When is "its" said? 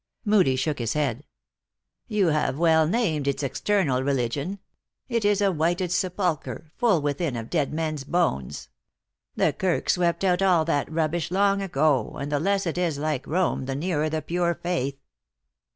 3.27-3.43